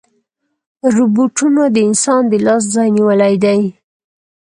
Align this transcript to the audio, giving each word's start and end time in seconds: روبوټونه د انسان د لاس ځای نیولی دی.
روبوټونه 0.95 1.63
د 1.75 1.77
انسان 1.87 2.21
د 2.27 2.33
لاس 2.45 2.63
ځای 2.75 2.87
نیولی 2.97 3.33
دی. 3.43 3.61